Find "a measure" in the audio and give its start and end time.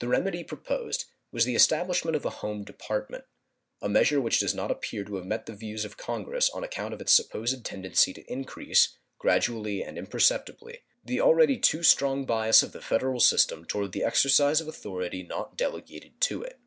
3.80-4.20